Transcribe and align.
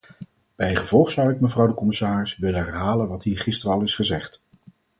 Bijgevolg 0.55 1.11
zou 1.11 1.29
ik, 1.31 1.39
mevrouw 1.39 1.67
de 1.67 1.73
commissaris, 1.73 2.37
willen 2.37 2.63
herhalen 2.63 3.07
wat 3.07 3.23
hier 3.23 3.37
gisteren 3.39 3.75
al 3.75 3.81
is 3.81 3.95
gezegd. 3.95 4.43